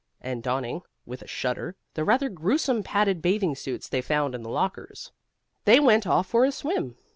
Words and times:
And 0.19 0.41
donning 0.41 0.81
(with 1.05 1.21
a 1.21 1.27
shudder) 1.27 1.75
the 1.93 2.03
rather 2.03 2.27
gruesome 2.27 2.81
padded 2.81 3.21
bathing 3.21 3.53
suits 3.55 3.87
they 3.87 4.01
found 4.01 4.33
in 4.33 4.41
the 4.41 4.49
lockers, 4.49 5.11
they 5.65 5.79
went 5.79 6.07
off 6.07 6.25
for 6.25 6.43
a 6.43 6.51
swim. 6.51 6.95